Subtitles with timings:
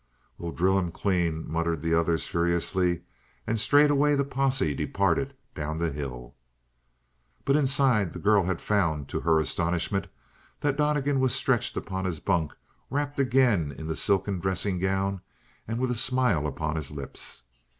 [0.39, 3.03] "We'll drill him clean!" muttered the others furiously,
[3.45, 6.33] and straightway the posse departed down the hill.
[7.45, 10.07] But inside the girl had found, to her astonishment,
[10.59, 12.53] that Donnegan was stretched upon his bunk
[12.89, 15.21] wrapped again in the silken dressing gown
[15.67, 17.43] and with a smile upon his lips.